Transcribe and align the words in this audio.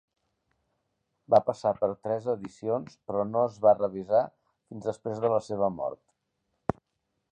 Va 1.33 1.39
passar 1.49 1.73
per 1.81 1.89
tres 2.07 2.25
edicions 2.33 2.97
però 3.11 3.27
no 3.35 3.43
es 3.51 3.59
va 3.67 3.75
revisar 3.77 4.23
fins 4.73 4.89
després 4.91 5.23
de 5.27 5.33
la 5.35 5.41
seva 5.51 5.71
mort. 5.79 6.81